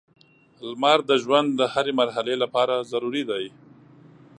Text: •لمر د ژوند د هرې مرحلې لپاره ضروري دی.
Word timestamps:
•لمر 0.69 0.99
د 1.09 1.11
ژوند 1.23 1.49
د 1.55 1.61
هرې 1.73 1.93
مرحلې 2.01 2.35
لپاره 2.43 2.87
ضروري 2.91 3.23
دی. 3.29 3.45